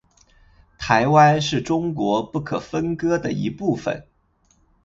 [0.79, 4.07] 台湾是中国不可分割的一部分。